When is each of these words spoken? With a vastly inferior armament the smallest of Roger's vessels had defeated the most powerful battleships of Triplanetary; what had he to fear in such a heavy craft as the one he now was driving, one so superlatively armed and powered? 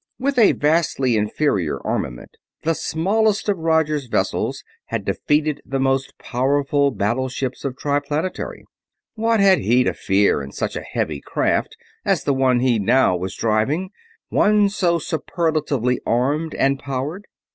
With 0.17 0.39
a 0.39 0.53
vastly 0.53 1.15
inferior 1.15 1.79
armament 1.85 2.31
the 2.63 2.73
smallest 2.73 3.47
of 3.47 3.59
Roger's 3.59 4.07
vessels 4.07 4.63
had 4.85 5.05
defeated 5.05 5.61
the 5.63 5.79
most 5.79 6.17
powerful 6.17 6.89
battleships 6.89 7.63
of 7.63 7.77
Triplanetary; 7.77 8.65
what 9.13 9.39
had 9.39 9.59
he 9.59 9.83
to 9.83 9.93
fear 9.93 10.41
in 10.41 10.53
such 10.53 10.75
a 10.75 10.81
heavy 10.81 11.21
craft 11.21 11.77
as 12.03 12.23
the 12.23 12.33
one 12.33 12.61
he 12.61 12.79
now 12.79 13.15
was 13.15 13.35
driving, 13.35 13.91
one 14.29 14.69
so 14.69 14.97
superlatively 14.97 15.99
armed 16.03 16.55
and 16.55 16.79
powered? 16.79 17.27